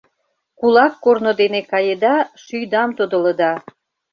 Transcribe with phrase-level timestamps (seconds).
[0.59, 3.51] КУЛАК КОРНО ДЕНЕ КАЕДА— ШӰЙДАМ ТОДЫЛЫДА